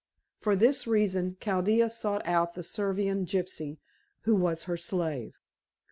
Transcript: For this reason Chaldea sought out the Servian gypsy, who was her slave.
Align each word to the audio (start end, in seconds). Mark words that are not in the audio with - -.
For 0.39 0.55
this 0.55 0.87
reason 0.87 1.37
Chaldea 1.39 1.87
sought 1.91 2.25
out 2.25 2.55
the 2.55 2.63
Servian 2.63 3.23
gypsy, 3.27 3.77
who 4.21 4.33
was 4.33 4.63
her 4.63 4.75
slave. 4.75 5.35